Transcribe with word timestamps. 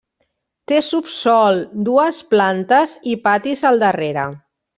Té 0.69 0.79
subsòl, 0.87 1.59
dues 1.89 2.23
plantes 2.33 2.97
i 3.13 3.15
patis 3.29 3.63
al 3.73 3.81
darrere. 3.87 4.27